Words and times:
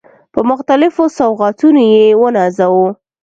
په 0.33 0.39
مختلفو 0.49 1.03
سوغاتونو 1.17 1.81
يې 1.93 2.05
ونازاوه. 2.21 2.89